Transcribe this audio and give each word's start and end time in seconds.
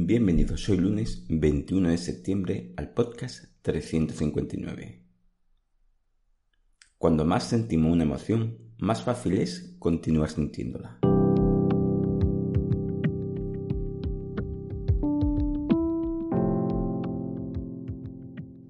Bienvenidos 0.00 0.68
hoy 0.68 0.76
lunes 0.76 1.26
21 1.28 1.88
de 1.88 1.98
septiembre 1.98 2.72
al 2.76 2.90
podcast 2.90 3.46
359. 3.62 5.02
Cuando 6.98 7.24
más 7.24 7.48
sentimos 7.48 7.92
una 7.92 8.04
emoción, 8.04 8.58
más 8.78 9.02
fácil 9.02 9.38
es 9.38 9.74
continuar 9.80 10.30
sintiéndola. 10.30 11.00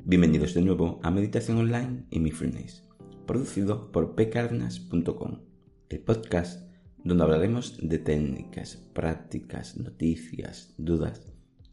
Bienvenidos 0.07 0.55
de 0.55 0.63
nuevo 0.63 0.99
a 1.03 1.11
Meditación 1.11 1.59
Online 1.59 2.07
y 2.11 2.21
Mindfulness, 2.21 2.89
producido 3.27 3.93
por 3.93 4.15
pcardenas.com, 4.15 5.43
el 5.91 6.01
podcast 6.01 6.68
donde 7.09 7.25
hablaremos 7.25 7.79
de 7.81 7.99
técnicas, 7.99 8.77
prácticas, 8.93 9.79
noticias, 9.79 10.75
dudas 10.77 11.27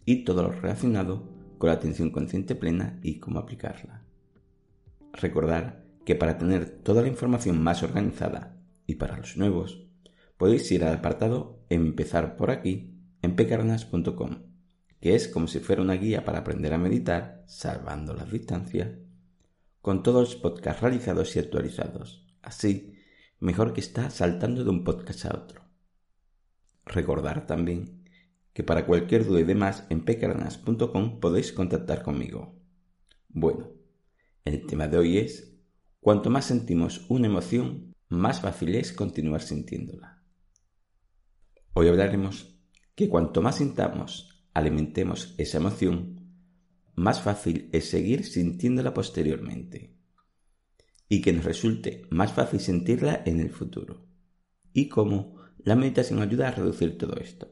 y 0.05 0.23
todo 0.23 0.43
lo 0.43 0.51
relacionado 0.51 1.29
con 1.57 1.67
la 1.67 1.73
atención 1.75 2.09
consciente 2.09 2.55
plena 2.55 2.99
y 3.03 3.19
cómo 3.19 3.39
aplicarla. 3.39 4.05
Recordar 5.11 5.83
que 6.05 6.15
para 6.15 6.37
tener 6.37 6.69
toda 6.69 7.01
la 7.01 7.09
información 7.09 7.61
más 7.61 7.83
organizada 7.83 8.57
y 8.87 8.95
para 8.95 9.17
los 9.17 9.35
nuevos, 9.35 9.85
podéis 10.37 10.71
ir 10.71 10.85
al 10.85 10.95
apartado 10.95 11.65
Empezar 11.67 12.37
por 12.37 12.51
aquí 12.51 12.93
en 13.23 13.35
pecarnas.com, 13.35 14.43
que 15.01 15.15
es 15.15 15.27
como 15.27 15.47
si 15.47 15.59
fuera 15.59 15.81
una 15.81 15.95
guía 15.95 16.23
para 16.23 16.39
aprender 16.39 16.73
a 16.73 16.77
meditar, 16.77 17.43
salvando 17.47 18.13
las 18.13 18.31
distancias, 18.31 18.89
con 19.81 20.03
todos 20.03 20.29
los 20.29 20.35
podcasts 20.35 20.83
realizados 20.83 21.35
y 21.35 21.39
actualizados. 21.39 22.27
Así 22.43 22.94
mejor 23.45 23.73
que 23.73 23.79
está 23.79 24.09
saltando 24.09 24.63
de 24.63 24.71
un 24.71 24.83
podcast 24.83 25.25
a 25.25 25.35
otro. 25.37 25.61
Recordar 26.83 27.45
también 27.45 28.03
que 28.53 28.63
para 28.63 28.87
cualquier 28.87 29.23
duda 29.23 29.39
y 29.41 29.43
demás 29.43 29.85
en 29.89 30.03
pecarnas.com 30.03 31.19
podéis 31.19 31.53
contactar 31.53 32.01
conmigo. 32.01 32.55
Bueno, 33.29 33.69
el 34.45 34.65
tema 34.65 34.87
de 34.87 34.97
hoy 34.97 35.19
es, 35.19 35.55
cuanto 35.99 36.31
más 36.31 36.45
sentimos 36.45 37.05
una 37.07 37.27
emoción, 37.27 37.93
más 38.09 38.41
fácil 38.41 38.73
es 38.73 38.91
continuar 38.91 39.43
sintiéndola. 39.43 40.23
Hoy 41.73 41.87
hablaremos 41.87 42.57
que 42.95 43.09
cuanto 43.09 43.43
más 43.43 43.57
sintamos, 43.57 44.43
alimentemos 44.55 45.35
esa 45.37 45.59
emoción, 45.59 46.31
más 46.95 47.21
fácil 47.21 47.69
es 47.73 47.91
seguir 47.91 48.25
sintiéndola 48.25 48.93
posteriormente 48.93 49.94
y 51.07 51.21
que 51.21 51.33
nos 51.33 51.45
resulte 51.45 52.07
más 52.09 52.33
fácil 52.33 52.59
sentirla 52.59 53.21
en 53.25 53.39
el 53.39 53.49
futuro. 53.49 54.05
Y 54.73 54.89
cómo 54.89 55.35
la 55.57 55.75
meditación 55.75 56.21
ayuda 56.21 56.47
a 56.47 56.51
reducir 56.51 56.97
todo 56.97 57.17
esto. 57.17 57.51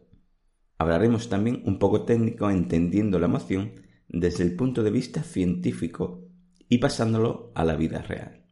Hablaremos 0.77 1.29
también 1.29 1.63
un 1.65 1.79
poco 1.79 2.03
técnico 2.03 2.49
entendiendo 2.49 3.19
la 3.19 3.25
emoción 3.25 3.73
desde 4.07 4.43
el 4.43 4.55
punto 4.55 4.83
de 4.83 4.91
vista 4.91 5.23
científico 5.23 6.27
y 6.69 6.79
pasándolo 6.79 7.51
a 7.55 7.63
la 7.63 7.75
vida 7.75 8.01
real. 8.01 8.45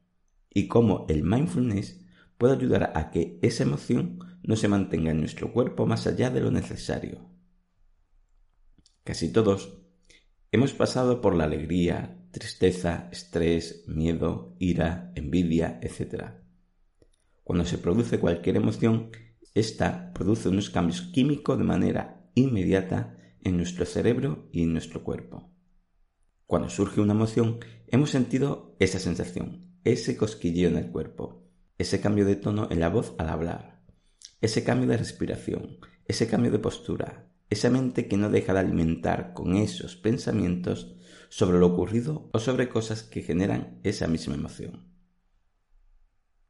Y 0.50 0.68
cómo 0.68 1.06
el 1.10 1.24
mindfulness 1.24 2.06
puede 2.38 2.56
ayudar 2.56 2.92
a 2.96 3.12
que 3.12 3.40
esa 3.42 3.64
emoción 3.64 4.20
no 4.44 4.56
se 4.56 4.68
mantenga 4.68 5.12
en 5.12 5.20
nuestro 5.20 5.54
cuerpo 5.54 5.86
más 5.86 6.08
allá 6.08 6.30
de 6.30 6.42
lo 6.42 6.52
necesario. 6.52 7.30
Casi 9.04 9.32
todos 9.32 9.78
hemos 10.52 10.74
pasado 10.74 11.22
por 11.22 11.36
la 11.36 11.46
alegría, 11.46 12.21
tristeza, 12.32 13.10
estrés, 13.12 13.84
miedo, 13.88 14.56
ira, 14.60 15.12
envidia, 15.16 15.80
etc. 15.82 16.32
Cuando 17.44 17.66
se 17.66 17.78
produce 17.78 18.20
cualquier 18.20 18.58
emoción, 18.58 19.12
esta 19.54 20.14
produce 20.14 20.50
unos 20.50 20.70
cambios 20.70 21.02
químicos 21.02 21.58
de 21.58 21.64
manera 21.64 22.30
inmediata 22.36 23.18
en 23.44 23.58
nuestro 23.58 23.86
cerebro 23.86 24.48
y 24.52 24.64
en 24.64 24.74
nuestro 24.74 25.04
cuerpo. 25.04 25.52
Cuando 26.46 26.70
surge 26.70 27.02
una 27.02 27.14
emoción, 27.14 27.60
hemos 27.88 28.10
sentido 28.10 28.76
esa 28.80 29.00
sensación, 29.00 29.78
ese 29.84 30.16
cosquilleo 30.18 30.70
en 30.70 30.78
el 30.78 30.92
cuerpo, 30.92 31.50
ese 31.78 32.00
cambio 32.00 32.26
de 32.26 32.36
tono 32.36 32.68
en 32.72 32.80
la 32.80 32.90
voz 32.90 33.14
al 33.18 33.30
hablar, 33.30 33.84
ese 34.40 34.64
cambio 34.64 34.88
de 34.88 34.98
respiración, 34.98 35.78
ese 36.06 36.28
cambio 36.28 36.52
de 36.52 36.60
postura, 36.60 37.32
esa 37.50 37.70
mente 37.70 38.08
que 38.08 38.18
no 38.18 38.30
deja 38.30 38.54
de 38.54 38.60
alimentar 38.60 39.34
con 39.34 39.56
esos 39.56 39.96
pensamientos 39.96 40.96
sobre 41.32 41.60
lo 41.60 41.68
ocurrido 41.68 42.30
o 42.34 42.40
sobre 42.40 42.68
cosas 42.68 43.04
que 43.04 43.22
generan 43.22 43.80
esa 43.84 44.06
misma 44.08 44.36
emoción. 44.36 44.92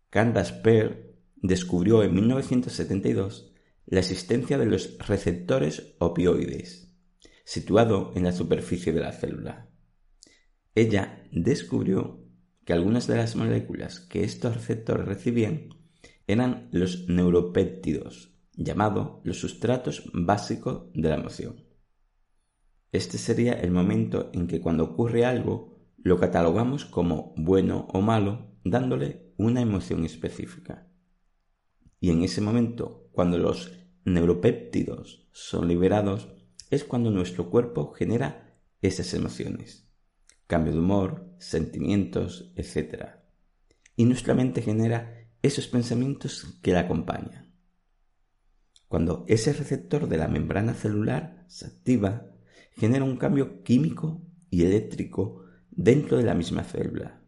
Candace 0.09 0.53
Pearl 0.63 1.15
descubrió 1.35 2.01
en 2.01 2.15
1972 2.15 3.53
la 3.85 3.99
existencia 3.99 4.57
de 4.57 4.65
los 4.65 4.97
receptores 4.97 5.93
opioides, 5.99 6.95
situado 7.43 8.11
en 8.15 8.23
la 8.23 8.31
superficie 8.31 8.91
de 8.91 9.01
la 9.01 9.11
célula. 9.11 9.69
Ella 10.73 11.27
descubrió 11.31 12.25
que 12.65 12.73
algunas 12.73 13.05
de 13.05 13.17
las 13.17 13.35
moléculas 13.35 13.99
que 13.99 14.23
estos 14.23 14.55
receptores 14.55 15.05
recibían 15.05 15.69
eran 16.25 16.69
los 16.71 17.07
neuropéptidos, 17.07 18.33
llamados 18.53 19.19
los 19.25 19.39
sustratos 19.39 20.09
básicos 20.11 20.91
de 20.95 21.09
la 21.09 21.17
emoción. 21.17 21.70
Este 22.91 23.17
sería 23.17 23.53
el 23.53 23.71
momento 23.71 24.29
en 24.33 24.47
que 24.47 24.59
cuando 24.59 24.83
ocurre 24.83 25.25
algo 25.25 25.79
lo 25.97 26.19
catalogamos 26.19 26.85
como 26.85 27.33
bueno 27.37 27.87
o 27.93 28.01
malo 28.01 28.51
dándole 28.63 29.33
una 29.37 29.61
emoción 29.61 30.03
específica. 30.05 30.87
Y 31.99 32.09
en 32.09 32.23
ese 32.23 32.41
momento, 32.41 33.09
cuando 33.11 33.37
los 33.37 33.71
neuropéptidos 34.03 35.29
son 35.31 35.67
liberados, 35.67 36.29
es 36.69 36.83
cuando 36.83 37.11
nuestro 37.11 37.49
cuerpo 37.49 37.91
genera 37.91 38.59
esas 38.81 39.13
emociones. 39.13 39.87
Cambio 40.47 40.73
de 40.73 40.79
humor, 40.79 41.35
sentimientos, 41.37 42.51
etc. 42.55 43.05
Y 43.95 44.05
nuestra 44.05 44.33
mente 44.33 44.61
genera 44.61 45.29
esos 45.41 45.67
pensamientos 45.67 46.59
que 46.61 46.73
la 46.73 46.81
acompañan. 46.81 47.55
Cuando 48.87 49.23
ese 49.27 49.53
receptor 49.53 50.09
de 50.09 50.17
la 50.17 50.27
membrana 50.27 50.73
celular 50.73 51.45
se 51.47 51.67
activa, 51.67 52.30
genera 52.71 53.03
un 53.03 53.17
cambio 53.17 53.63
químico 53.63 54.21
y 54.49 54.63
eléctrico 54.63 55.45
dentro 55.69 56.17
de 56.17 56.23
la 56.23 56.33
misma 56.33 56.63
célula, 56.63 57.21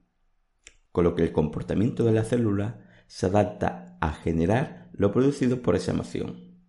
con 0.92 1.04
lo 1.04 1.16
que 1.16 1.24
el 1.24 1.32
comportamiento 1.32 2.04
de 2.04 2.12
la 2.12 2.24
célula 2.24 2.86
se 3.08 3.28
adapta 3.28 3.98
a 4.02 4.14
generar 4.14 4.90
lo 4.94 5.12
producido 5.12 5.62
por 5.62 5.76
esa 5.76 5.92
emoción. 5.92 6.60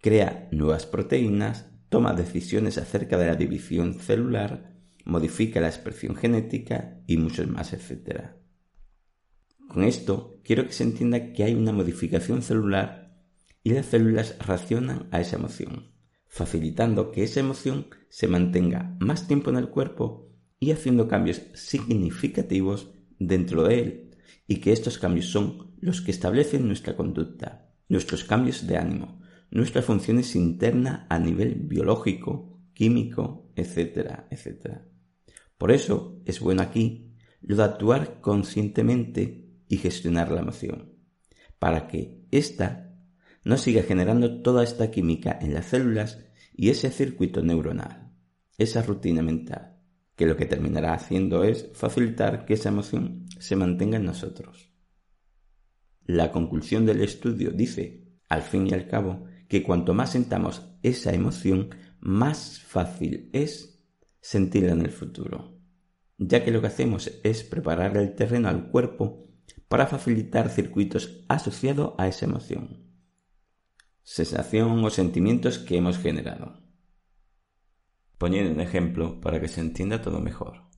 Crea 0.00 0.48
nuevas 0.52 0.86
proteínas, 0.86 1.70
toma 1.88 2.12
decisiones 2.12 2.78
acerca 2.78 3.16
de 3.16 3.26
la 3.26 3.36
división 3.36 3.94
celular, 3.94 4.74
modifica 5.04 5.60
la 5.60 5.68
expresión 5.68 6.16
genética 6.16 7.00
y 7.06 7.16
muchos 7.16 7.46
más, 7.46 7.72
etc. 7.72 8.30
Con 9.68 9.84
esto 9.84 10.40
quiero 10.44 10.66
que 10.66 10.72
se 10.72 10.84
entienda 10.84 11.32
que 11.32 11.44
hay 11.44 11.54
una 11.54 11.72
modificación 11.72 12.42
celular 12.42 13.16
y 13.62 13.70
las 13.70 13.86
células 13.86 14.36
reaccionan 14.46 15.08
a 15.10 15.20
esa 15.20 15.36
emoción 15.36 15.93
facilitando 16.34 17.12
que 17.12 17.22
esa 17.22 17.38
emoción 17.38 17.86
se 18.08 18.26
mantenga 18.26 18.96
más 18.98 19.28
tiempo 19.28 19.50
en 19.50 19.56
el 19.56 19.68
cuerpo 19.68 20.32
y 20.58 20.72
haciendo 20.72 21.06
cambios 21.06 21.42
significativos 21.54 22.90
dentro 23.20 23.62
de 23.62 23.78
él, 23.78 24.10
y 24.48 24.56
que 24.56 24.72
estos 24.72 24.98
cambios 24.98 25.26
son 25.26 25.76
los 25.78 26.00
que 26.00 26.10
establecen 26.10 26.66
nuestra 26.66 26.96
conducta, 26.96 27.70
nuestros 27.88 28.24
cambios 28.24 28.66
de 28.66 28.76
ánimo, 28.76 29.20
nuestras 29.52 29.84
funciones 29.84 30.34
internas 30.34 31.06
a 31.08 31.20
nivel 31.20 31.54
biológico, 31.54 32.58
químico, 32.74 33.52
etcétera, 33.54 34.26
etcétera. 34.28 34.88
Por 35.56 35.70
eso 35.70 36.20
es 36.24 36.40
bueno 36.40 36.62
aquí 36.62 37.14
lo 37.42 37.54
de 37.54 37.62
actuar 37.62 38.20
conscientemente 38.20 39.52
y 39.68 39.76
gestionar 39.76 40.32
la 40.32 40.40
emoción, 40.40 40.94
para 41.60 41.86
que 41.86 42.26
ésta 42.32 42.83
no 43.44 43.58
siga 43.58 43.82
generando 43.82 44.40
toda 44.40 44.64
esta 44.64 44.90
química 44.90 45.38
en 45.40 45.52
las 45.52 45.66
células 45.66 46.24
y 46.54 46.70
ese 46.70 46.90
circuito 46.90 47.42
neuronal, 47.42 48.10
esa 48.56 48.82
rutina 48.82 49.22
mental, 49.22 49.76
que 50.16 50.26
lo 50.26 50.36
que 50.36 50.46
terminará 50.46 50.94
haciendo 50.94 51.44
es 51.44 51.70
facilitar 51.74 52.46
que 52.46 52.54
esa 52.54 52.70
emoción 52.70 53.26
se 53.38 53.54
mantenga 53.54 53.98
en 53.98 54.06
nosotros. 54.06 54.72
La 56.06 56.32
conclusión 56.32 56.86
del 56.86 57.02
estudio 57.02 57.50
dice, 57.50 58.08
al 58.28 58.42
fin 58.42 58.66
y 58.66 58.72
al 58.72 58.88
cabo, 58.88 59.26
que 59.48 59.62
cuanto 59.62 59.92
más 59.92 60.12
sentamos 60.12 60.70
esa 60.82 61.12
emoción, 61.12 61.70
más 62.00 62.60
fácil 62.60 63.28
es 63.32 63.84
sentirla 64.20 64.72
en 64.72 64.80
el 64.80 64.90
futuro, 64.90 65.58
ya 66.16 66.42
que 66.44 66.50
lo 66.50 66.62
que 66.62 66.68
hacemos 66.68 67.10
es 67.22 67.44
preparar 67.44 67.96
el 67.98 68.14
terreno 68.14 68.48
al 68.48 68.70
cuerpo 68.70 69.28
para 69.68 69.86
facilitar 69.86 70.48
circuitos 70.48 71.24
asociados 71.28 71.94
a 71.98 72.08
esa 72.08 72.26
emoción 72.26 72.93
sensación 74.04 74.84
o 74.84 74.90
sentimientos 74.90 75.58
que 75.58 75.78
hemos 75.78 75.98
generado. 75.98 76.60
Poniendo 78.18 78.52
un 78.52 78.60
ejemplo 78.60 79.20
para 79.20 79.40
que 79.40 79.48
se 79.48 79.60
entienda 79.60 80.02
todo 80.02 80.20
mejor. 80.20 80.68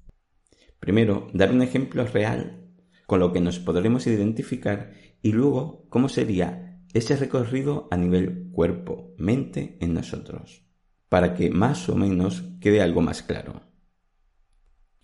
Primero, 0.79 1.29
dar 1.35 1.51
un 1.51 1.61
ejemplo 1.61 2.07
real 2.07 2.71
con 3.07 3.19
lo 3.21 3.33
que 3.33 3.41
nos 3.41 3.59
podremos 3.59 4.07
identificar 4.07 4.93
y 5.23 5.33
luego 5.33 5.87
cómo 5.91 6.09
sería 6.09 6.81
ese 6.95 7.17
recorrido 7.17 7.89
a 7.91 7.97
nivel 7.97 8.49
cuerpo, 8.53 9.13
mente 9.19 9.77
en 9.81 9.93
nosotros. 9.93 10.63
para 11.09 11.35
que 11.35 11.51
más 11.51 11.89
o 11.89 11.95
menos 11.95 12.43
quede 12.61 12.83
algo 12.83 13.01
más 13.01 13.23
claro. 13.23 13.63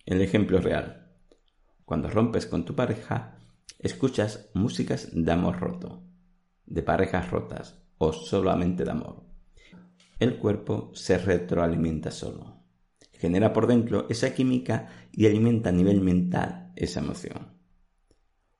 El 0.04 0.20
ejemplo 0.20 0.58
real. 0.58 1.12
Cuando 1.84 2.10
rompes 2.10 2.46
con 2.46 2.64
tu 2.64 2.74
pareja, 2.74 3.38
escuchas 3.78 4.50
músicas 4.52 5.10
de 5.12 5.30
amor 5.30 5.60
roto, 5.60 6.02
de 6.66 6.82
parejas 6.82 7.30
rotas 7.30 7.81
o 8.04 8.12
solamente 8.12 8.82
de 8.82 8.90
amor. 8.90 9.22
El 10.18 10.36
cuerpo 10.38 10.90
se 10.92 11.18
retroalimenta 11.18 12.10
solo. 12.10 12.64
Genera 13.12 13.52
por 13.52 13.68
dentro 13.68 14.06
esa 14.10 14.34
química 14.34 14.88
y 15.12 15.26
alimenta 15.26 15.68
a 15.68 15.72
nivel 15.72 16.00
mental 16.00 16.72
esa 16.74 16.98
emoción. 16.98 17.52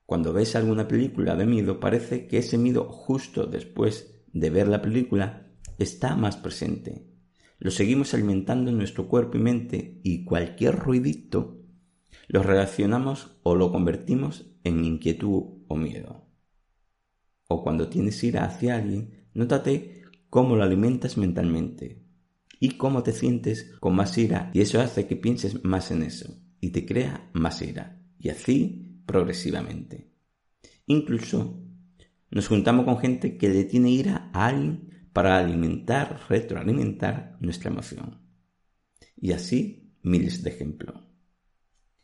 Cuando 0.07 0.33
ves 0.33 0.55
alguna 0.55 0.87
película 0.87 1.35
de 1.35 1.45
miedo 1.45 1.81
parece 1.81 2.29
que 2.29 2.39
ese 2.39 2.57
miedo 2.57 2.85
justo 2.85 3.47
después 3.47 4.23
de 4.33 4.49
ver 4.51 4.69
la 4.69 4.81
película 4.81 5.51
está 5.77 6.15
más 6.15 6.37
presente. 6.37 7.09
Lo 7.59 7.73
seguimos 7.73 8.15
alimentando 8.15 8.71
en 8.71 8.79
nuestro 8.79 9.09
cuerpo 9.09 9.39
y 9.39 9.41
mente 9.41 9.99
y 10.05 10.25
cualquier 10.25 10.77
ruidito 10.77 11.65
lo 12.29 12.45
relacionamos 12.45 13.41
o 13.43 13.57
lo 13.57 13.73
convertimos 13.73 14.47
en 14.63 14.85
inquietud 14.85 15.65
o 15.67 15.75
miedo. 15.75 16.29
O 17.49 17.65
cuando 17.65 17.89
tienes 17.89 18.23
ira 18.23 18.45
hacia 18.45 18.77
alguien, 18.77 19.22
nótate 19.35 20.03
cómo 20.31 20.57
lo 20.57 20.63
alimentas 20.63 21.17
mentalmente 21.17 22.03
y 22.59 22.71
cómo 22.71 23.03
te 23.03 23.13
sientes 23.13 23.75
con 23.81 23.95
más 23.95 24.17
ira 24.19 24.51
y 24.55 24.61
eso 24.61 24.81
hace 24.81 25.07
que 25.07 25.17
pienses 25.17 25.65
más 25.65 25.91
en 25.91 26.03
eso 26.03 26.39
y 26.61 26.71
te 26.71 26.87
crea 26.87 27.31
más 27.33 27.61
ira 27.63 28.01
y 28.19 28.29
así 28.29 29.03
progresivamente. 29.05 30.13
Incluso 30.87 31.63
nos 32.31 32.49
juntamos 32.49 32.85
con 32.85 32.99
gente 32.99 33.37
que 33.37 33.49
le 33.49 33.65
tiene 33.65 33.91
ira 33.91 34.31
a 34.33 34.47
alguien 34.47 35.09
para 35.13 35.39
alimentar, 35.39 36.21
retroalimentar 36.29 37.37
nuestra 37.41 37.71
emoción. 37.71 38.21
Y 39.17 39.33
así 39.33 39.95
miles 40.03 40.43
de 40.43 40.51
ejemplos. 40.51 40.97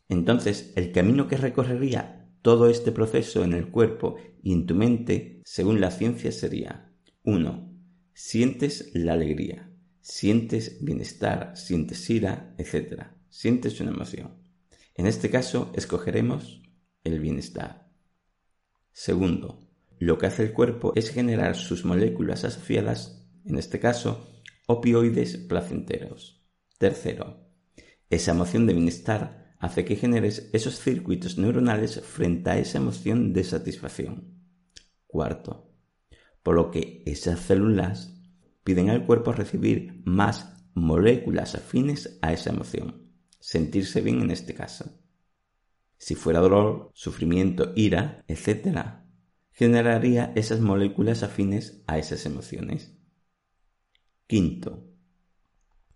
Entonces, 0.09 0.73
el 0.77 0.93
camino 0.93 1.29
que 1.29 1.37
recorrería 1.37 2.31
todo 2.43 2.69
este 2.69 2.93
proceso 2.93 3.45
en 3.45 3.53
el 3.53 3.69
cuerpo 3.69 4.17
y 4.43 4.53
en 4.53 4.67
tu 4.67 4.75
mente, 4.75 5.43
según 5.45 5.81
la 5.81 5.91
ciencia, 5.91 6.33
sería 6.33 6.93
1. 7.25 7.75
Sientes 8.15 8.91
la 8.95 9.13
alegría, 9.15 9.71
sientes 10.01 10.83
bienestar, 10.83 11.57
sientes 11.57 12.09
ira, 12.09 12.55
etc. 12.59 13.09
Sientes 13.29 13.81
una 13.81 13.91
emoción. 13.91 14.35
En 14.95 15.07
este 15.07 15.29
caso, 15.29 15.73
escogeremos 15.75 16.63
el 17.05 17.21
bienestar. 17.21 17.91
Segundo, 18.93 19.69
lo 19.99 20.19
que 20.19 20.27
hace 20.27 20.45
el 20.45 20.53
cuerpo 20.53 20.93
es 20.95 21.11
generar 21.11 21.57
sus 21.57 21.85
moléculas 21.85 22.45
asociadas, 22.45 23.29
en 23.45 23.59
este 23.59 23.81
caso, 23.81 24.29
opioides 24.67 25.37
placenteros. 25.37 26.47
Tercero, 26.79 27.49
esa 28.11 28.31
emoción 28.31 28.67
de 28.67 28.75
bienestar 28.75 29.55
hace 29.59 29.85
que 29.85 29.97
generes 29.97 30.51
esos 30.53 30.81
circuitos 30.81 31.37
neuronales 31.37 32.01
frente 32.01 32.51
a 32.51 32.59
esa 32.59 32.79
emoción 32.79 33.33
de 33.33 33.45
satisfacción. 33.45 34.39
Cuarto, 35.07 35.68
por 36.49 36.55
lo 36.55 36.71
que 36.71 37.03
esas 37.05 37.41
células 37.41 38.19
piden 38.65 38.89
al 38.89 39.05
cuerpo 39.05 39.33
recibir 39.33 40.01
más 40.07 40.65
moléculas 40.73 41.55
afines 41.55 42.19
a 42.23 42.33
esa 42.33 42.49
emoción, 42.49 43.13
sentirse 43.39 44.01
bien 44.01 44.23
en 44.23 44.31
este 44.31 44.55
caso. 44.55 44.99
Si 45.99 46.15
fuera 46.15 46.41
dolor, 46.41 46.91
sufrimiento, 46.95 47.75
ira, 47.77 48.25
etc., 48.29 49.03
generaría 49.51 50.33
esas 50.37 50.61
moléculas 50.61 51.23
afines 51.23 51.83
a 51.87 51.99
esas 51.99 52.25
emociones. 52.25 52.97
Quinto, 54.27 54.89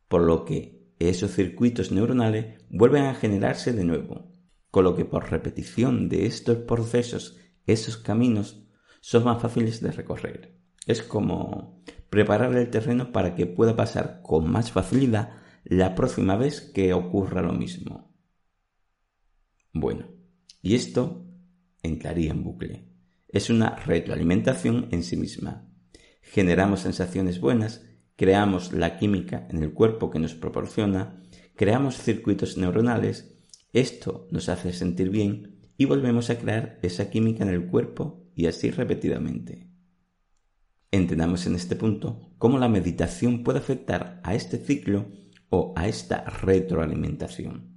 por 0.06 0.20
lo 0.20 0.44
que 0.44 0.92
esos 0.98 1.30
circuitos 1.30 1.92
neuronales 1.92 2.62
vuelven 2.68 3.04
a 3.04 3.14
generarse 3.14 3.72
de 3.72 3.84
nuevo, 3.84 4.30
con 4.70 4.84
lo 4.84 4.96
que 4.96 5.06
por 5.06 5.30
repetición 5.30 6.10
de 6.10 6.26
estos 6.26 6.58
procesos, 6.58 7.38
esos 7.64 7.96
caminos 7.96 8.62
son 9.02 9.24
más 9.24 9.42
fáciles 9.42 9.82
de 9.82 9.92
recorrer. 9.92 10.58
Es 10.86 11.02
como 11.02 11.82
preparar 12.08 12.56
el 12.56 12.70
terreno 12.70 13.12
para 13.12 13.34
que 13.34 13.44
pueda 13.44 13.76
pasar 13.76 14.22
con 14.22 14.50
más 14.50 14.72
facilidad 14.72 15.34
la 15.64 15.94
próxima 15.94 16.36
vez 16.36 16.62
que 16.62 16.94
ocurra 16.94 17.42
lo 17.42 17.52
mismo. 17.52 18.16
Bueno, 19.74 20.06
y 20.62 20.74
esto 20.74 21.26
entraría 21.82 22.30
en 22.30 22.42
bucle 22.42 22.92
es 23.32 23.48
una 23.48 23.76
retroalimentación 23.76 24.88
en 24.92 25.02
sí 25.02 25.16
misma. 25.16 25.66
Generamos 26.20 26.80
sensaciones 26.80 27.40
buenas, 27.40 27.84
creamos 28.14 28.72
la 28.72 28.98
química 28.98 29.48
en 29.50 29.62
el 29.62 29.72
cuerpo 29.72 30.10
que 30.10 30.18
nos 30.18 30.34
proporciona, 30.34 31.22
creamos 31.56 31.96
circuitos 31.96 32.58
neuronales, 32.58 33.34
esto 33.72 34.28
nos 34.30 34.50
hace 34.50 34.72
sentir 34.74 35.08
bien 35.08 35.62
y 35.78 35.86
volvemos 35.86 36.28
a 36.28 36.38
crear 36.38 36.78
esa 36.82 37.10
química 37.10 37.42
en 37.42 37.50
el 37.50 37.66
cuerpo 37.66 38.21
y 38.34 38.46
así 38.46 38.70
repetidamente. 38.70 39.68
Entendamos 40.90 41.46
en 41.46 41.54
este 41.54 41.76
punto 41.76 42.34
cómo 42.38 42.58
la 42.58 42.68
meditación 42.68 43.42
puede 43.42 43.60
afectar 43.60 44.20
a 44.24 44.34
este 44.34 44.58
ciclo 44.58 45.10
o 45.48 45.72
a 45.76 45.88
esta 45.88 46.24
retroalimentación, 46.24 47.76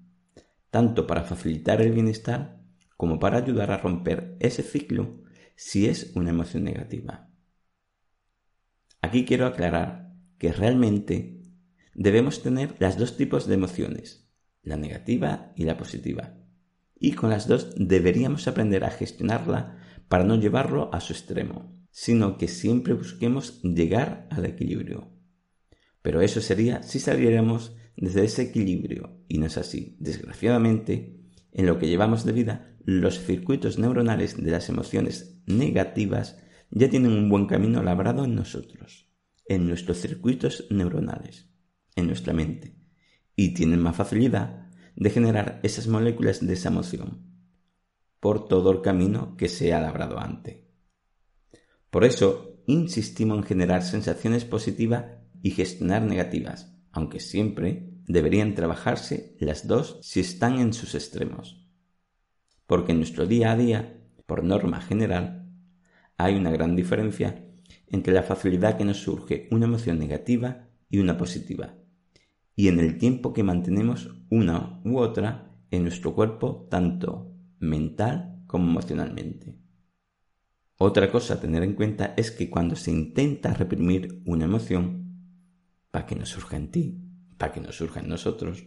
tanto 0.70 1.08
para 1.08 1.24
facilitar 1.24 1.82
el 1.82 1.92
bienestar 1.92 2.62
como 2.98 3.20
para 3.20 3.38
ayudar 3.38 3.72
a 3.72 3.78
romper 3.78 4.38
ese 4.40 4.64
ciclo 4.64 5.24
si 5.56 5.88
es 5.88 6.12
una 6.16 6.32
emoción 6.32 6.64
negativa. 6.64 7.30
Aquí 9.02 9.26
quiero 9.26 9.46
aclarar 9.46 10.14
que 10.38 10.52
realmente 10.52 11.42
debemos 11.94 12.42
tener 12.42 12.76
las 12.80 12.98
dos 12.98 13.18
tipos 13.18 13.48
de 13.48 13.56
emociones, 13.56 14.30
la 14.62 14.78
negativa 14.78 15.54
y 15.56 15.64
la 15.64 15.78
positiva, 15.78 16.34
y 17.00 17.14
con 17.14 17.30
las 17.30 17.48
dos 17.48 17.74
deberíamos 17.78 18.48
aprender 18.48 18.84
a 18.84 18.92
gestionarla 18.92 19.78
para 20.08 20.24
no 20.24 20.36
llevarlo 20.36 20.94
a 20.94 21.00
su 21.00 21.14
extremo, 21.14 21.74
sino 21.92 22.38
que 22.38 22.48
siempre 22.48 22.94
busquemos 22.94 23.62
llegar 23.64 24.28
al 24.30 24.46
equilibrio. 24.46 25.12
Pero 26.02 26.22
eso 26.22 26.42
sería 26.42 26.84
si 26.84 27.00
saliéramos 27.00 27.76
desde 27.98 28.26
ese 28.26 28.44
equilibrio, 28.44 29.22
y 29.28 29.38
no 29.38 29.46
es 29.46 29.58
así. 29.58 29.96
Desgraciadamente, 30.00 31.22
en 31.52 31.66
lo 31.66 31.80
que 31.80 31.88
llevamos 31.88 32.26
de 32.26 32.34
vida, 32.34 32.76
los 32.84 33.20
circuitos 33.20 33.80
neuronales 33.80 34.42
de 34.42 34.52
las 34.52 34.70
emociones 34.70 35.42
negativas 35.48 36.38
ya 36.70 36.90
tienen 36.90 37.14
un 37.14 37.30
buen 37.30 37.48
camino 37.48 37.82
labrado 37.82 38.26
en 38.26 38.36
nosotros, 38.36 39.10
en 39.48 39.68
nuestros 39.68 40.02
circuitos 40.02 40.68
neuronales, 40.70 41.50
en 41.96 42.08
nuestra 42.08 42.34
mente, 42.34 42.76
y 43.36 43.54
tienen 43.54 43.80
más 43.80 43.96
facilidad 43.96 44.70
de 44.96 45.10
generar 45.10 45.60
esas 45.64 45.88
moléculas 45.88 46.46
de 46.46 46.54
esa 46.54 46.70
emoción 46.70 47.35
por 48.26 48.48
todo 48.48 48.72
el 48.72 48.82
camino 48.82 49.38
que 49.38 49.48
se 49.48 49.72
ha 49.72 49.80
labrado 49.80 50.18
antes. 50.20 50.58
Por 51.92 52.04
eso, 52.04 52.64
insistimos 52.66 53.38
en 53.38 53.44
generar 53.44 53.84
sensaciones 53.84 54.46
positivas 54.46 55.06
y 55.44 55.52
gestionar 55.52 56.02
negativas, 56.02 56.76
aunque 56.92 57.20
siempre 57.20 57.92
deberían 58.08 58.56
trabajarse 58.56 59.38
las 59.40 59.68
dos 59.68 60.00
si 60.02 60.22
están 60.22 60.58
en 60.58 60.74
sus 60.74 60.96
extremos 60.96 61.66
porque 62.68 62.94
en 62.94 62.98
nuestro 62.98 63.28
día 63.28 63.52
a 63.52 63.56
día, 63.56 64.02
por 64.26 64.44
norma 64.44 64.82
general, 64.82 65.48
hay 66.18 66.36
una 66.36 66.50
gran 66.50 66.76
diferencia 66.76 67.46
entre 67.88 68.12
la 68.14 68.24
facilidad 68.24 68.76
que 68.76 68.86
nos 68.86 68.98
surge 68.98 69.48
una 69.52 69.66
emoción 69.66 70.00
negativa 70.00 70.68
y 70.90 70.98
una 70.98 71.16
positiva, 71.16 71.76
y 72.56 72.70
en 72.70 72.80
el 72.80 72.98
tiempo 72.98 73.34
que 73.34 73.44
mantenemos 73.44 74.10
una 74.32 74.82
u 74.84 74.98
otra 74.98 75.56
en 75.70 75.84
nuestro 75.84 76.16
cuerpo 76.16 76.68
tanto 76.72 77.35
mental 77.66 78.44
como 78.48 78.70
emocionalmente. 78.70 79.60
Otra 80.78 81.12
cosa 81.12 81.36
a 81.36 81.40
tener 81.40 81.64
en 81.64 81.74
cuenta 81.74 82.14
es 82.18 82.32
que 82.32 82.50
cuando 82.50 82.76
se 82.76 82.92
intenta 82.92 83.54
reprimir 83.54 84.22
una 84.26 84.46
emoción, 84.46 85.06
para 85.90 86.06
que 86.06 86.16
no 86.16 86.26
surja 86.26 86.58
en 86.58 86.72
ti, 86.72 87.02
para 87.38 87.54
que 87.54 87.62
no 87.62 87.72
surja 87.72 88.02
en 88.02 88.10
nosotros, 88.10 88.66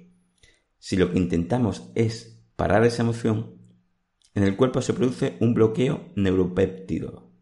si 0.78 0.96
lo 0.96 1.12
que 1.12 1.18
intentamos 1.18 1.90
es 1.94 2.42
parar 2.56 2.84
esa 2.84 3.02
emoción, 3.02 3.58
en 4.34 4.42
el 4.42 4.56
cuerpo 4.56 4.80
se 4.80 4.94
produce 4.94 5.36
un 5.40 5.52
bloqueo 5.52 6.12
neuropéptido, 6.16 7.32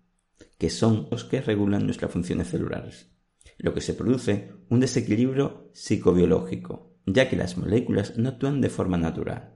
que 0.58 0.70
son 0.70 1.08
los 1.10 1.24
que 1.24 1.40
regulan 1.40 1.84
nuestras 1.84 2.10
funciones 2.10 2.48
celulares, 2.48 3.12
lo 3.58 3.74
que 3.74 3.80
se 3.80 3.94
produce 3.94 4.52
un 4.68 4.80
desequilibrio 4.80 5.70
psicobiológico, 5.74 6.96
ya 7.06 7.28
que 7.28 7.36
las 7.36 7.56
moléculas 7.56 8.16
no 8.16 8.30
actúan 8.30 8.60
de 8.60 8.70
forma 8.70 8.96
natural, 8.96 9.55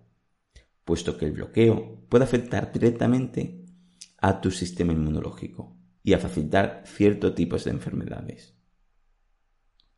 puesto 0.91 1.17
que 1.17 1.25
el 1.25 1.31
bloqueo 1.31 2.05
puede 2.09 2.25
afectar 2.25 2.73
directamente 2.73 3.65
a 4.19 4.41
tu 4.41 4.51
sistema 4.51 4.93
inmunológico 4.93 5.79
y 6.03 6.15
a 6.15 6.19
facilitar 6.19 6.83
ciertos 6.85 7.37
tipos 7.37 7.63
de 7.63 7.71
enfermedades. 7.71 8.57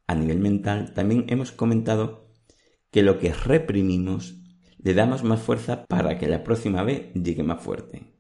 A 0.07 0.15
nivel 0.15 0.39
mental 0.39 0.93
también 0.93 1.25
hemos 1.29 1.51
comentado 1.51 2.31
que 2.91 3.03
lo 3.03 3.19
que 3.19 3.33
reprimimos 3.33 4.43
le 4.77 4.93
damos 4.93 5.25
más 5.25 5.41
fuerza 5.41 5.87
para 5.87 6.19
que 6.19 6.29
la 6.29 6.45
próxima 6.45 6.83
vez 6.83 7.11
llegue 7.15 7.43
más 7.43 7.63
fuerte. 7.63 8.15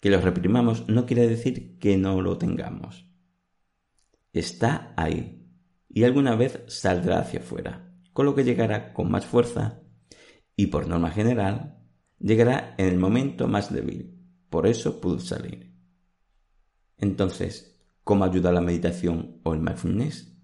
Que 0.00 0.10
lo 0.10 0.20
reprimamos 0.20 0.86
no 0.86 1.06
quiere 1.06 1.28
decir 1.28 1.78
que 1.78 1.96
no 1.96 2.20
lo 2.20 2.36
tengamos. 2.36 3.08
Está 4.34 4.92
ahí, 4.98 5.48
y 5.88 6.04
alguna 6.04 6.36
vez 6.36 6.62
saldrá 6.66 7.20
hacia 7.20 7.40
afuera, 7.40 7.90
con 8.12 8.26
lo 8.26 8.34
que 8.34 8.44
llegará 8.44 8.92
con 8.92 9.10
más 9.10 9.24
fuerza 9.24 9.87
y 10.58 10.66
por 10.66 10.88
norma 10.88 11.12
general 11.12 11.78
llegará 12.18 12.74
en 12.78 12.88
el 12.88 12.98
momento 12.98 13.46
más 13.46 13.72
débil. 13.72 14.18
Por 14.50 14.66
eso 14.66 15.00
pudo 15.00 15.20
salir. 15.20 15.72
Entonces, 16.96 17.80
¿cómo 18.02 18.24
ayuda 18.24 18.50
la 18.50 18.60
meditación 18.60 19.40
o 19.44 19.54
el 19.54 19.60
mindfulness? 19.60 20.36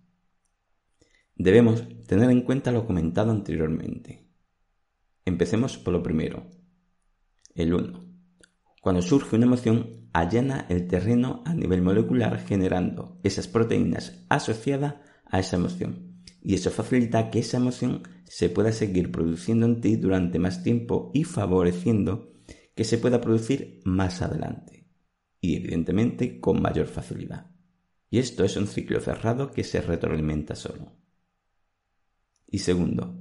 Debemos 1.34 1.82
tener 2.06 2.30
en 2.30 2.42
cuenta 2.42 2.70
lo 2.70 2.86
comentado 2.86 3.32
anteriormente. 3.32 4.30
Empecemos 5.24 5.78
por 5.78 5.92
lo 5.92 6.02
primero. 6.04 6.48
El 7.56 7.74
1. 7.74 8.00
Cuando 8.80 9.02
surge 9.02 9.34
una 9.34 9.46
emoción, 9.46 10.08
allana 10.12 10.66
el 10.68 10.86
terreno 10.86 11.42
a 11.44 11.54
nivel 11.54 11.82
molecular 11.82 12.38
generando 12.38 13.18
esas 13.24 13.48
proteínas 13.48 14.24
asociadas 14.28 14.94
a 15.26 15.40
esa 15.40 15.56
emoción. 15.56 16.22
Y 16.40 16.54
eso 16.54 16.70
facilita 16.70 17.30
que 17.30 17.40
esa 17.40 17.56
emoción 17.56 18.04
se 18.26 18.48
pueda 18.48 18.72
seguir 18.72 19.10
produciendo 19.10 19.66
en 19.66 19.80
ti 19.80 19.96
durante 19.96 20.38
más 20.38 20.62
tiempo 20.62 21.10
y 21.14 21.24
favoreciendo 21.24 22.32
que 22.74 22.84
se 22.84 22.98
pueda 22.98 23.20
producir 23.20 23.80
más 23.84 24.22
adelante. 24.22 24.86
Y 25.40 25.56
evidentemente 25.56 26.40
con 26.40 26.60
mayor 26.60 26.86
facilidad. 26.86 27.50
Y 28.10 28.18
esto 28.18 28.44
es 28.44 28.56
un 28.56 28.66
ciclo 28.66 29.00
cerrado 29.00 29.50
que 29.50 29.64
se 29.64 29.80
retroalimenta 29.80 30.54
solo. 30.54 30.92
Y 32.48 32.58
segundo, 32.60 33.18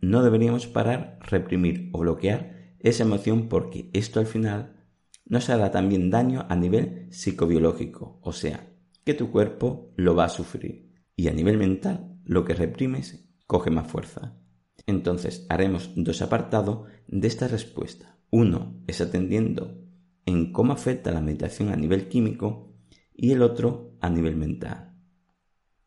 no 0.00 0.22
deberíamos 0.22 0.66
parar, 0.66 1.18
reprimir 1.22 1.90
o 1.92 2.00
bloquear 2.00 2.76
esa 2.80 3.04
emoción 3.04 3.48
porque 3.48 3.88
esto 3.94 4.20
al 4.20 4.26
final 4.26 4.84
nos 5.24 5.48
hará 5.48 5.70
también 5.70 6.10
daño 6.10 6.46
a 6.48 6.56
nivel 6.56 7.08
psicobiológico, 7.10 8.18
o 8.22 8.32
sea, 8.32 8.70
que 9.04 9.14
tu 9.14 9.30
cuerpo 9.30 9.94
lo 9.96 10.14
va 10.14 10.26
a 10.26 10.28
sufrir 10.28 10.92
y 11.16 11.28
a 11.28 11.32
nivel 11.32 11.56
mental 11.56 12.20
lo 12.24 12.44
que 12.44 12.54
reprimes 12.54 13.26
coge 13.46 13.70
más 13.70 13.90
fuerza. 13.90 14.38
Entonces 14.86 15.46
haremos 15.48 15.90
dos 15.96 16.22
apartados 16.22 16.88
de 17.08 17.26
esta 17.28 17.48
respuesta. 17.48 18.18
Uno 18.30 18.82
es 18.86 19.00
atendiendo 19.00 19.80
en 20.26 20.52
cómo 20.52 20.72
afecta 20.72 21.10
la 21.10 21.20
meditación 21.20 21.70
a 21.70 21.76
nivel 21.76 22.08
químico 22.08 22.74
y 23.14 23.32
el 23.32 23.42
otro 23.42 23.96
a 24.00 24.10
nivel 24.10 24.36
mental. 24.36 24.94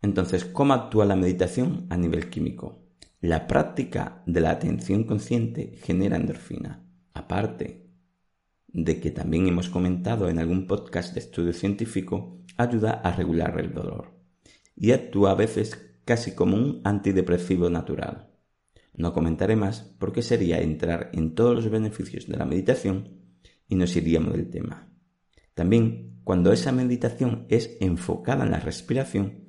Entonces, 0.02 0.46
¿cómo 0.46 0.74
actúa 0.74 1.06
la 1.06 1.16
meditación 1.16 1.88
a 1.90 1.98
nivel 1.98 2.30
químico? 2.30 2.88
La 3.20 3.48
práctica 3.48 4.22
de 4.26 4.42
la 4.42 4.52
atención 4.52 5.04
consciente 5.04 5.80
genera 5.84 6.18
endorfina. 6.18 6.88
Aparte 7.14 7.90
de 8.68 9.00
que 9.00 9.12
también 9.12 9.48
hemos 9.48 9.70
comentado 9.70 10.30
en 10.30 10.40
algún 10.40 10.68
podcast 10.68 11.14
de 11.14 11.20
estudio 11.20 11.54
científico, 11.54 12.44
ayuda 12.58 12.92
a 12.92 13.12
regular 13.12 13.60
el 13.60 13.74
dolor 13.74 14.14
y 14.76 14.92
actúa 14.92 15.32
a 15.32 15.36
veces 15.36 15.84
casi 16.06 16.36
como 16.36 16.56
un 16.56 16.82
antidepresivo 16.84 17.70
natural. 17.70 18.30
No 18.98 19.14
comentaré 19.14 19.56
más 19.56 19.82
porque 20.00 20.22
sería 20.22 20.60
entrar 20.60 21.12
en 21.14 21.36
todos 21.36 21.56
los 21.56 21.70
beneficios 21.70 22.28
de 22.28 22.36
la 22.36 22.46
meditación 22.46 23.22
y 23.70 23.76
nos 23.76 23.96
iríamos 23.96 24.34
del 24.34 24.50
tema. 24.50 24.92
También, 25.54 26.20
cuando 26.24 26.52
esa 26.52 26.72
meditación 26.72 27.46
es 27.48 27.78
enfocada 27.80 28.44
en 28.44 28.52
la 28.52 28.60
respiración, 28.60 29.46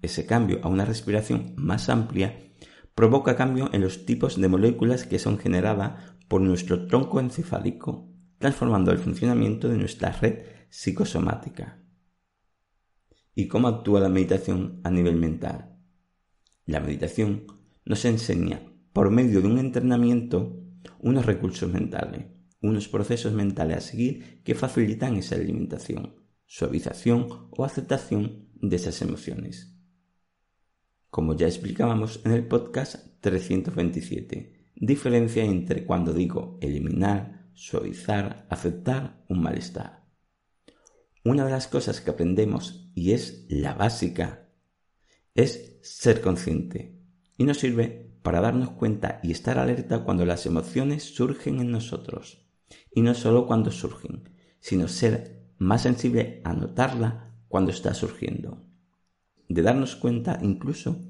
ese 0.00 0.24
cambio 0.24 0.60
a 0.62 0.68
una 0.68 0.84
respiración 0.84 1.52
más 1.56 1.88
amplia 1.88 2.52
provoca 2.94 3.36
cambio 3.36 3.68
en 3.72 3.82
los 3.82 4.06
tipos 4.06 4.40
de 4.40 4.48
moléculas 4.48 5.04
que 5.04 5.18
son 5.18 5.38
generadas 5.38 6.14
por 6.28 6.40
nuestro 6.40 6.86
tronco 6.86 7.20
encefálico, 7.20 8.08
transformando 8.38 8.92
el 8.92 8.98
funcionamiento 8.98 9.68
de 9.68 9.78
nuestra 9.78 10.12
red 10.12 10.44
psicosomática 10.70 11.82
y 13.34 13.48
cómo 13.48 13.68
actúa 13.68 14.00
la 14.00 14.08
meditación 14.08 14.80
a 14.84 14.90
nivel 14.90 15.16
mental. 15.16 15.76
La 16.64 16.80
meditación 16.80 17.46
nos 17.84 18.04
enseña, 18.04 18.62
por 18.96 19.10
medio 19.10 19.42
de 19.42 19.48
un 19.48 19.58
entrenamiento, 19.58 20.58
unos 21.00 21.26
recursos 21.26 21.70
mentales, 21.70 22.28
unos 22.62 22.88
procesos 22.88 23.34
mentales 23.34 23.76
a 23.76 23.80
seguir 23.82 24.42
que 24.42 24.54
facilitan 24.54 25.16
esa 25.16 25.34
alimentación, 25.34 26.14
suavización 26.46 27.50
o 27.50 27.66
aceptación 27.66 28.48
de 28.54 28.76
esas 28.76 29.02
emociones. 29.02 29.78
Como 31.10 31.36
ya 31.36 31.46
explicábamos 31.46 32.22
en 32.24 32.32
el 32.32 32.46
podcast 32.48 33.20
327, 33.20 34.70
diferencia 34.76 35.44
entre 35.44 35.84
cuando 35.84 36.14
digo 36.14 36.56
eliminar, 36.62 37.50
suavizar, 37.52 38.46
aceptar 38.48 39.22
un 39.28 39.42
malestar. 39.42 40.06
Una 41.22 41.44
de 41.44 41.50
las 41.50 41.68
cosas 41.68 42.00
que 42.00 42.12
aprendemos, 42.12 42.90
y 42.94 43.12
es 43.12 43.44
la 43.50 43.74
básica, 43.74 44.48
es 45.34 45.76
ser 45.82 46.22
consciente. 46.22 46.98
Y 47.36 47.44
nos 47.44 47.58
sirve 47.58 48.15
para 48.26 48.40
darnos 48.40 48.70
cuenta 48.70 49.20
y 49.22 49.30
estar 49.30 49.56
alerta 49.56 50.02
cuando 50.02 50.26
las 50.26 50.46
emociones 50.46 51.14
surgen 51.14 51.60
en 51.60 51.70
nosotros. 51.70 52.44
Y 52.92 53.02
no 53.02 53.14
solo 53.14 53.46
cuando 53.46 53.70
surgen, 53.70 54.30
sino 54.58 54.88
ser 54.88 55.52
más 55.58 55.82
sensible 55.82 56.40
a 56.42 56.52
notarla 56.52 57.36
cuando 57.46 57.70
está 57.70 57.94
surgiendo. 57.94 58.64
De 59.48 59.62
darnos 59.62 59.94
cuenta 59.94 60.40
incluso 60.42 61.04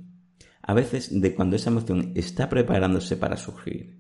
a 0.61 0.75
veces 0.75 1.09
de 1.23 1.35
cuando 1.35 1.57
esa 1.57 1.71
emoción 1.71 2.13
está 2.17 2.51
preparándose 2.51 3.17
para 3.17 3.39
surgir. 3.39 3.99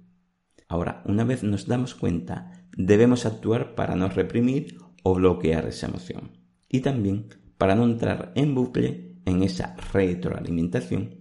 Ahora, 0.68 1.02
una 1.06 1.25
vez 1.25 1.42
nos 1.42 1.66
damos 1.66 1.94
cuenta, 1.94 2.68
debemos 2.76 3.25
actuar 3.25 3.75
para 3.75 3.96
no 3.96 4.11
reprimir 4.11 4.76
o 5.04 5.14
bloquear 5.14 5.64
esa 5.64 5.87
emoción. 5.87 6.32
Y 6.68 6.80
también 6.80 7.28
para 7.56 7.76
no 7.76 7.85
entrar 7.85 8.32
en 8.35 8.54
bucle 8.54 9.16
en 9.25 9.42
esa 9.42 9.75
retroalimentación 9.90 11.15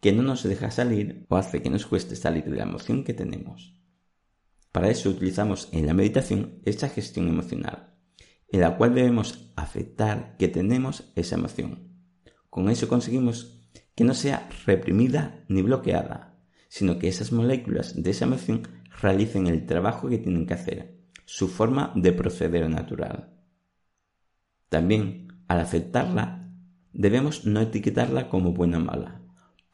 que 0.00 0.12
no 0.12 0.22
nos 0.22 0.42
deja 0.42 0.70
salir 0.70 1.26
o 1.28 1.36
hace 1.36 1.62
que 1.62 1.70
nos 1.70 1.86
cueste 1.86 2.16
salir 2.16 2.44
de 2.44 2.56
la 2.56 2.64
emoción 2.64 3.04
que 3.04 3.14
tenemos. 3.14 3.74
Para 4.72 4.90
eso 4.90 5.10
utilizamos 5.10 5.68
en 5.72 5.86
la 5.86 5.94
meditación 5.94 6.60
esa 6.64 6.88
gestión 6.88 7.28
emocional, 7.28 7.96
en 8.50 8.60
la 8.60 8.76
cual 8.76 8.94
debemos 8.94 9.52
aceptar 9.56 10.36
que 10.36 10.48
tenemos 10.48 11.10
esa 11.16 11.36
emoción. 11.36 11.88
Con 12.50 12.68
eso 12.68 12.88
conseguimos 12.88 13.58
que 13.94 14.04
no 14.04 14.14
sea 14.14 14.48
reprimida 14.66 15.44
ni 15.48 15.62
bloqueada, 15.62 16.38
sino 16.68 16.98
que 16.98 17.08
esas 17.08 17.32
moléculas 17.32 18.00
de 18.00 18.10
esa 18.10 18.26
emoción 18.26 18.68
realicen 19.00 19.46
el 19.46 19.66
trabajo 19.66 20.08
que 20.08 20.18
tienen 20.18 20.46
que 20.46 20.54
hacer 20.54 20.98
su 21.24 21.48
forma 21.48 21.92
de 21.94 22.12
proceder 22.12 22.70
natural. 22.70 23.34
También, 24.68 25.28
al 25.46 25.60
aceptarla, 25.60 26.50
debemos 26.92 27.44
no 27.44 27.60
etiquetarla 27.60 28.28
como 28.28 28.52
buena 28.52 28.78
o 28.78 28.80
mala, 28.80 29.22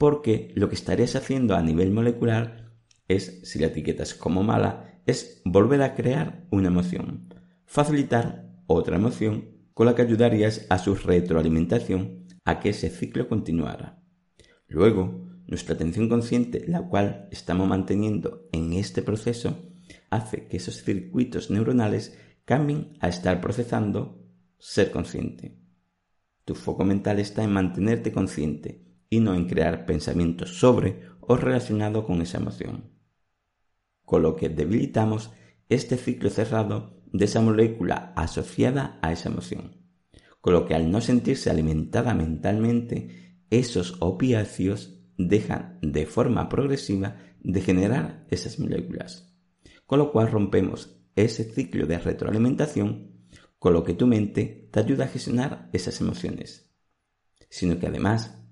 porque 0.05 0.53
lo 0.55 0.69
que 0.69 0.75
estarías 0.75 1.17
haciendo 1.17 1.57
a 1.57 1.63
nivel 1.63 1.91
molecular 1.91 2.75
es, 3.09 3.41
si 3.45 3.59
la 3.59 3.69
etiquetas 3.69 4.13
como 4.13 4.43
mala, 4.43 5.01
es 5.07 5.41
volver 5.47 5.81
a 5.81 5.95
crear 5.95 6.47
una 6.51 6.69
emoción, 6.69 7.33
facilitar 7.65 8.53
otra 8.67 8.97
emoción 8.97 9.49
con 9.73 9.87
la 9.87 9.95
que 9.95 10.03
ayudarías 10.03 10.67
a 10.69 10.77
su 10.77 10.95
retroalimentación 10.95 12.27
a 12.45 12.61
que 12.61 12.69
ese 12.69 12.91
ciclo 12.91 13.31
continuara. 13.31 14.03
Luego, 14.69 15.27
nuestra 15.47 15.75
atención 15.75 16.11
consciente, 16.11 16.67
la 16.69 16.87
cual 16.87 17.27
estamos 17.31 17.67
manteniendo 17.67 18.47
en 18.53 18.75
este 18.75 19.01
proceso, 19.01 19.73
hace 20.11 20.49
que 20.49 20.59
esos 20.59 20.85
circuitos 20.85 21.51
neuronales 21.51 22.15
cambien 22.45 22.93
a 23.01 23.09
estar 23.09 23.41
procesando 23.41 24.23
ser 24.59 24.91
consciente. 24.91 25.59
Tu 26.45 26.55
foco 26.55 26.85
mental 26.85 27.21
está 27.21 27.43
en 27.43 27.53
mantenerte 27.55 28.13
consciente 28.13 28.85
y 29.11 29.21
no 29.21 29.35
en 29.35 29.47
crear 29.47 29.87
pensamientos 29.87 30.59
sobre 30.59 31.03
o 31.21 31.37
relacionados 31.37 32.05
con 32.05 32.21
esa 32.23 32.39
emoción. 32.39 32.91
Con 34.05 34.23
lo 34.23 34.37
que 34.37 34.49
debilitamos 34.49 35.31
este 35.69 35.97
ciclo 35.97 36.31
cerrado 36.31 37.03
de 37.07 37.25
esa 37.25 37.41
molécula 37.41 38.13
asociada 38.17 38.99
a 39.03 39.13
esa 39.13 39.29
emoción. 39.29 39.77
Con 40.41 40.53
lo 40.53 40.67
que 40.67 40.75
al 40.75 40.91
no 40.91 41.01
sentirse 41.01 41.51
alimentada 41.51 42.15
mentalmente, 42.15 43.39
esos 43.51 43.97
opiáceos 44.01 45.01
dejan 45.17 45.79
de 45.81 46.07
forma 46.07 46.49
progresiva 46.49 47.17
de 47.41 47.61
generar 47.61 48.27
esas 48.31 48.59
moléculas 48.59 49.35
con 49.87 49.99
lo 49.99 50.13
cual 50.13 50.31
rompemos 50.31 50.97
ese 51.15 51.45
ciclo 51.45 51.87
de 51.87 51.99
retroalimentación 51.99 53.29
con 53.59 53.73
lo 53.73 53.85
que 53.85 53.95
tu 53.95 54.07
mente 54.07 54.69
te 54.73 54.81
ayuda 54.81 55.05
a 55.05 55.09
gestionar 55.09 55.71
esas 55.73 56.01
emociones, 56.01 56.75
sino 57.49 57.79
que 57.79 57.87
además 57.87 58.44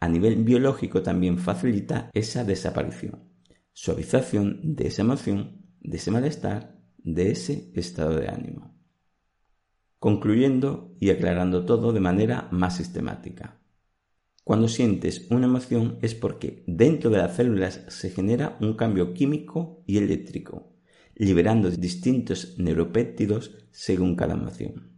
a 0.00 0.08
nivel 0.08 0.36
biológico 0.36 1.02
también 1.02 1.38
facilita 1.38 2.10
esa 2.14 2.44
desaparición, 2.44 3.28
suavización 3.72 4.60
de 4.62 4.88
esa 4.88 5.02
emoción, 5.02 5.66
de 5.80 5.96
ese 5.96 6.10
malestar, 6.10 6.78
de 6.98 7.30
ese 7.30 7.70
estado 7.74 8.16
de 8.16 8.28
ánimo. 8.28 8.74
Concluyendo 9.98 10.94
y 11.00 11.10
aclarando 11.10 11.64
todo 11.64 11.92
de 11.92 12.00
manera 12.00 12.48
más 12.52 12.76
sistemática. 12.76 13.60
Cuando 14.44 14.68
sientes 14.68 15.26
una 15.30 15.46
emoción 15.46 15.98
es 16.02 16.14
porque 16.14 16.64
dentro 16.66 17.10
de 17.10 17.18
las 17.18 17.36
células 17.36 17.84
se 17.88 18.10
genera 18.10 18.56
un 18.60 18.74
cambio 18.74 19.12
químico 19.12 19.82
y 19.86 19.98
eléctrico 19.98 20.78
liberando 21.18 21.68
distintos 21.70 22.54
neuropéptidos 22.58 23.50
según 23.72 24.14
cada 24.14 24.34
emoción. 24.34 24.97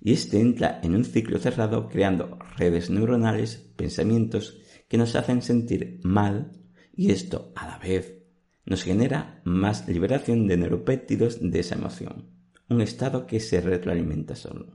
Y 0.00 0.12
este 0.12 0.40
entra 0.40 0.80
en 0.82 0.94
un 0.94 1.04
ciclo 1.04 1.38
cerrado 1.38 1.88
creando 1.88 2.38
redes 2.56 2.90
neuronales, 2.90 3.56
pensamientos 3.76 4.60
que 4.88 4.98
nos 4.98 5.16
hacen 5.16 5.42
sentir 5.42 6.00
mal 6.02 6.52
y 6.94 7.10
esto 7.10 7.52
a 7.56 7.66
la 7.66 7.78
vez 7.78 8.22
nos 8.64 8.82
genera 8.82 9.40
más 9.44 9.88
liberación 9.88 10.46
de 10.46 10.56
neuropéptidos 10.56 11.38
de 11.40 11.60
esa 11.60 11.76
emoción, 11.76 12.30
un 12.68 12.80
estado 12.80 13.26
que 13.26 13.40
se 13.40 13.60
retroalimenta 13.60 14.34
solo. 14.34 14.74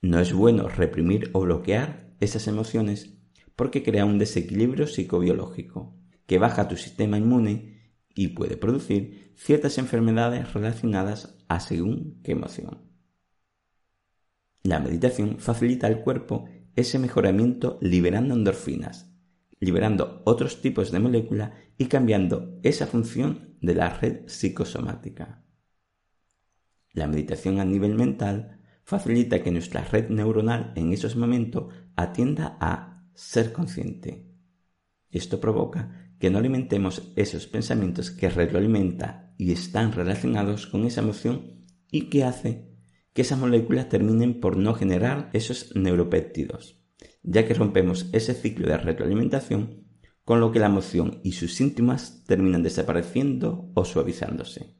No 0.00 0.20
es 0.20 0.32
bueno 0.32 0.68
reprimir 0.68 1.30
o 1.32 1.40
bloquear 1.40 2.14
esas 2.20 2.46
emociones 2.46 3.18
porque 3.56 3.82
crea 3.82 4.04
un 4.04 4.18
desequilibrio 4.18 4.86
psicobiológico 4.86 5.96
que 6.26 6.38
baja 6.38 6.68
tu 6.68 6.76
sistema 6.76 7.18
inmune 7.18 7.94
y 8.14 8.28
puede 8.28 8.56
producir 8.56 9.32
ciertas 9.36 9.78
enfermedades 9.78 10.52
relacionadas 10.52 11.36
a 11.48 11.58
según 11.58 12.20
qué 12.22 12.32
emoción. 12.32 12.87
La 14.68 14.80
meditación 14.80 15.38
facilita 15.38 15.86
al 15.86 16.02
cuerpo 16.02 16.44
ese 16.76 16.98
mejoramiento 16.98 17.78
liberando 17.80 18.34
endorfinas, 18.34 19.10
liberando 19.60 20.20
otros 20.26 20.60
tipos 20.60 20.92
de 20.92 20.98
moléculas 20.98 21.52
y 21.78 21.86
cambiando 21.86 22.60
esa 22.62 22.86
función 22.86 23.56
de 23.62 23.74
la 23.74 23.88
red 23.88 24.26
psicosomática. 24.26 25.42
La 26.92 27.06
meditación 27.06 27.60
a 27.60 27.64
nivel 27.64 27.94
mental 27.94 28.60
facilita 28.84 29.42
que 29.42 29.52
nuestra 29.52 29.84
red 29.84 30.10
neuronal 30.10 30.74
en 30.76 30.92
esos 30.92 31.16
momentos 31.16 31.72
atienda 31.96 32.58
a 32.60 33.06
ser 33.14 33.54
consciente. 33.54 34.30
Esto 35.10 35.40
provoca 35.40 36.12
que 36.18 36.28
no 36.28 36.36
alimentemos 36.36 37.10
esos 37.16 37.46
pensamientos 37.46 38.10
que 38.10 38.28
retroalimenta 38.28 39.32
y 39.38 39.50
están 39.50 39.92
relacionados 39.92 40.66
con 40.66 40.84
esa 40.84 41.00
emoción 41.00 41.64
y 41.90 42.10
que 42.10 42.24
hace 42.24 42.68
que 43.18 43.22
esas 43.22 43.40
moléculas 43.40 43.88
terminen 43.88 44.38
por 44.38 44.56
no 44.56 44.74
generar 44.74 45.28
esos 45.32 45.74
neuropéptidos, 45.74 46.78
ya 47.24 47.48
que 47.48 47.54
rompemos 47.54 48.08
ese 48.12 48.32
ciclo 48.32 48.68
de 48.68 48.78
retroalimentación 48.78 49.88
con 50.24 50.38
lo 50.38 50.52
que 50.52 50.60
la 50.60 50.66
emoción 50.66 51.18
y 51.24 51.32
sus 51.32 51.56
síntomas 51.56 52.22
terminan 52.28 52.62
desapareciendo 52.62 53.72
o 53.74 53.84
suavizándose. 53.84 54.76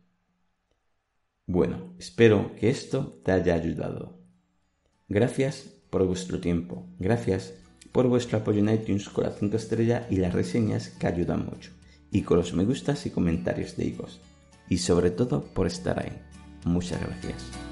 Bueno, 1.49 1.97
espero 1.99 2.55
que 2.55 2.71
esto 2.71 3.21
te 3.25 3.33
haya 3.33 3.57
ayudado. 3.57 4.21
Gracias 5.09 5.75
por 5.91 6.07
vuestro 6.07 6.39
tiempo, 6.39 6.87
gracias 7.01 7.55
por 7.91 8.07
vuestro 8.07 8.39
apoyo 8.39 8.61
en 8.61 8.73
iTunes 8.73 9.09
con 9.09 9.25
las 9.25 9.37
5 9.37 9.57
estrellas 9.57 10.07
y 10.11 10.19
las 10.19 10.33
reseñas 10.33 10.91
que 10.91 11.09
ayudan 11.09 11.45
mucho, 11.45 11.73
y 12.13 12.23
con 12.23 12.37
los 12.37 12.55
me 12.55 12.65
gustas 12.65 13.05
y 13.05 13.11
comentarios 13.11 13.77
de 13.77 13.87
higos, 13.87 14.21
y 14.69 14.79
sobre 14.79 15.11
todo 15.11 15.43
por 15.43 15.67
estar 15.67 15.99
ahí. 15.99 16.17
Muchas 16.65 17.01
gracias. 17.01 17.68